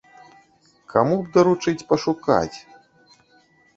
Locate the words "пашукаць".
1.89-2.57